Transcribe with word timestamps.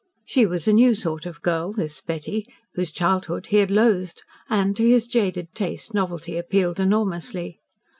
She 0.25 0.47
was 0.47 0.67
a 0.67 0.73
new 0.73 0.95
sort 0.95 1.27
of 1.27 1.43
girl, 1.43 1.73
this 1.73 2.01
Betty, 2.01 2.43
whose 2.73 2.91
childhood 2.91 3.45
he 3.53 3.57
had 3.57 3.69
loathed, 3.69 4.23
and, 4.49 4.75
to 4.75 4.83
his 4.87 5.05
jaded 5.05 5.53
taste, 5.53 5.93
novelty 5.93 6.37
appealed 6.39 6.79
enormously. 6.79 7.59